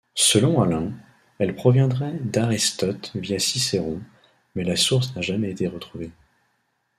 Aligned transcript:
Selon 0.15 0.59
Alain, 0.63 0.93
elle 1.37 1.53
proviendrait 1.55 2.15
d’Aristote 2.21 3.11
via 3.13 3.37
Cicéron, 3.37 4.01
mais 4.55 4.63
la 4.63 4.75
source 4.75 5.15
n’a 5.15 5.21
jamais 5.21 5.51
été 5.51 5.67
retrouvée. 5.67 6.09